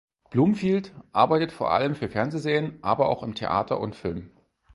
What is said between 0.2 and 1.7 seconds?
Bloomfield arbeitet vor